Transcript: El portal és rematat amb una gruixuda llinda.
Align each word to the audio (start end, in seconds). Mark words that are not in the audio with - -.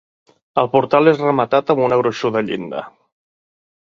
El 0.61 0.69
portal 0.75 1.11
és 1.11 1.19
rematat 1.25 1.73
amb 1.73 1.83
una 1.87 1.99
gruixuda 1.99 2.43
llinda. 2.47 2.81